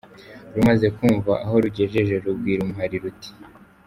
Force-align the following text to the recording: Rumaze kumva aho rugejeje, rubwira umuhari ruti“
Rumaze 0.53 0.87
kumva 0.97 1.31
aho 1.45 1.55
rugejeje, 1.63 2.13
rubwira 2.23 2.59
umuhari 2.63 2.97
ruti“ 3.03 3.29